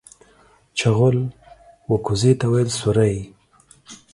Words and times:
چغول 0.77 1.17
و 1.89 1.91
کوزې 2.05 2.31
ته 2.39 2.45
ويل 2.51 2.69
سورۍ. 2.79 3.15